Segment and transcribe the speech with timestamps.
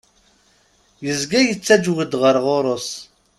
[1.05, 2.89] Yezga yettaǧew-d ɣer ɣur-s.